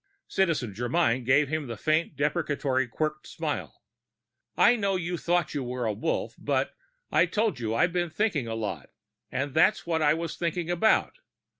Citizen 0.27 0.73
Germyn 0.73 1.23
gave 1.23 1.47
him 1.47 1.67
the 1.67 1.77
faint 1.77 2.15
deprecatory 2.15 2.87
Quirked 2.87 3.27
Smile. 3.27 3.83
"I 4.57 4.75
know 4.75 4.95
you 4.95 5.15
thought 5.15 5.53
you 5.53 5.63
were 5.63 5.85
a 5.85 5.93
Wolf, 5.93 6.33
but 6.39 6.75
I 7.11 7.27
told 7.27 7.59
you 7.59 7.75
I've 7.75 7.93
been 7.93 8.09
thinking 8.09 8.47
a 8.47 8.55
lot, 8.55 8.89
and 9.31 9.53
that's 9.53 9.85
what 9.85 10.01
I 10.01 10.15
was 10.15 10.35
thinking 10.37 10.71
about. 10.71 11.19